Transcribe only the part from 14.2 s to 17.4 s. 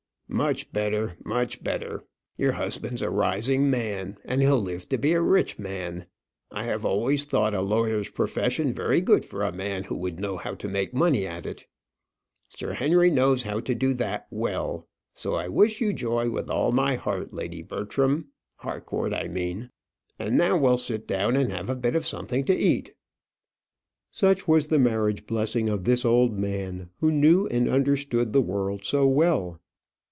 well. So I wish you joy with all my heart,